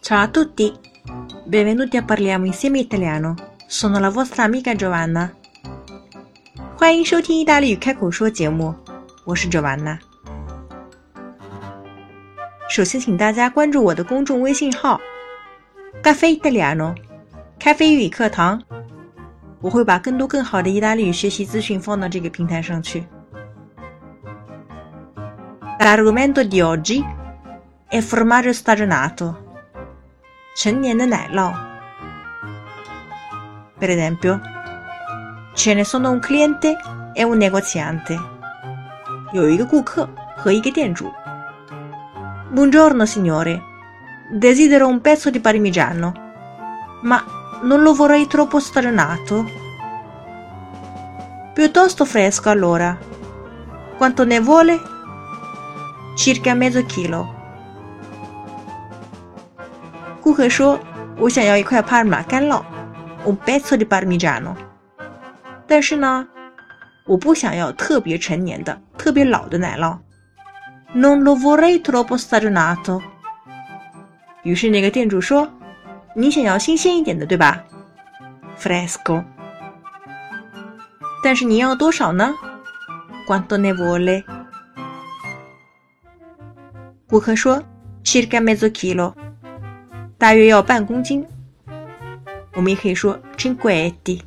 [0.00, 0.70] Ciao a tutti,
[1.46, 3.34] benvenuti a Parliamo insieme italiano.
[3.66, 5.32] Sono la vostra amica Giovanna.
[6.76, 8.74] 欢迎收听意大利语开口说节目，
[9.24, 9.98] 我是 Giovanna。
[12.68, 15.00] 首先，请大家关注我的公众微信号“
[16.02, 16.94] 咖啡意大利 ano”，
[17.58, 18.62] 咖啡英语课堂。
[19.62, 23.02] 我会把更多更好的意大利语学习资讯放到这个平台上去。
[25.81, 27.01] L'argomento di oggi
[27.87, 29.61] è formaggio stagionato.
[33.77, 34.41] Per esempio,
[35.53, 36.75] ce ne sono un cliente
[37.13, 38.19] e un negoziante.
[42.49, 43.61] Buongiorno signore,
[44.33, 46.11] desidero un pezzo di parmigiano,
[47.03, 47.23] ma
[47.61, 49.45] non lo vorrei troppo stagionato.
[51.53, 52.97] Piuttosto fresco allora.
[53.95, 54.97] Quanto ne vuole?
[56.19, 57.25] Circa mezzo chilo.
[60.19, 60.77] 顾客说
[61.17, 62.61] ：“我想要一块帕尔玛干酪
[63.25, 64.53] ，un pezzo di parmigiano。
[65.65, 66.27] 但是呢，
[67.05, 69.97] 我不想要特别陈年的、特别老的奶酪。
[70.93, 73.01] Non lo vorrei troppo stagionato。
[74.43, 75.49] 于是那个店主说。
[76.15, 77.63] 你想要新鲜一点的，对吧
[78.59, 79.23] ？Fresco。
[81.23, 82.35] 但是你要多少呢
[83.25, 84.23] ？Quanto ne vuole？
[87.09, 87.63] 顾客说
[88.03, 89.13] ：“Circa mezzo chilo。”
[90.19, 91.25] 大约要半公斤。
[92.53, 94.21] 我们也可以说 cinque etti。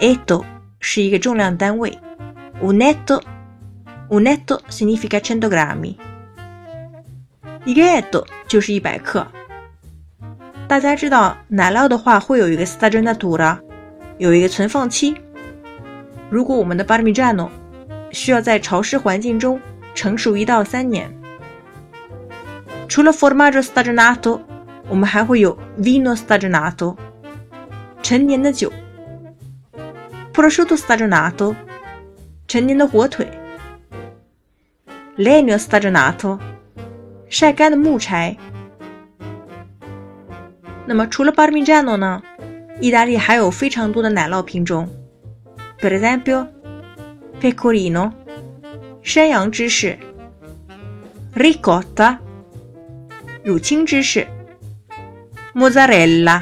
[0.00, 0.42] etto
[0.80, 1.98] 是一个重量单位。
[2.62, 3.20] Un etto。
[4.08, 5.94] Un etto significa cento grammi。
[7.66, 9.26] 一个 etto 就是一百克。
[10.66, 13.58] 大家知道奶酪的话会有一个 stagionatura，
[14.16, 15.14] 有一个存放期。
[16.30, 17.50] 如果我们的 parmigiano
[18.10, 19.60] 需要在潮湿环境中
[19.94, 21.17] 成熟一到三年。
[22.87, 24.39] 除了 formaggio stagionato，
[24.87, 26.95] 我们还会有 vino stagionato，
[28.01, 28.69] 陈年的酒；
[30.33, 31.55] prosciutto stagionato，
[32.47, 33.25] 陈年的火腿；
[35.17, 36.39] legno stagionato，
[37.29, 38.35] 晒干的木柴。
[40.85, 42.21] 那么除了 Parmigiano 呢？
[42.81, 44.89] 意大利还有非常多的奶酪品种，
[45.79, 48.11] per esempio，pecorino，
[49.01, 49.95] 山羊芝士；
[51.35, 52.17] ricotta，
[53.47, 54.25] 乳清芝士；
[55.53, 56.41] mozzarella，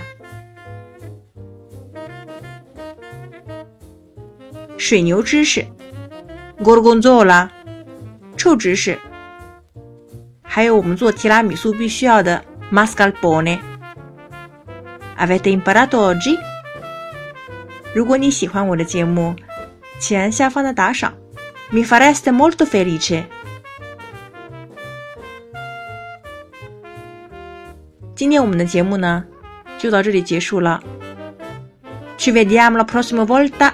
[4.77, 5.65] 水牛芝士；
[6.63, 7.49] gorgonzola，
[8.37, 8.97] 臭芝士；
[10.43, 16.37] 还有我们做提拉米苏必须要的 mascarpone。Avete imparato oggi？
[17.93, 19.35] 如果你喜欢我的节目，
[19.99, 21.13] 请按下方的打赏，
[21.71, 23.25] mi fareste molto felice。
[28.15, 29.23] 今天我们的节目呢，
[29.77, 30.81] 就到这里结束了。
[32.17, 33.73] Ci vediamo la prossima volta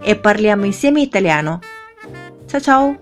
[0.00, 1.60] e parliamo insieme italiano.
[2.46, 2.96] Ciao ciao!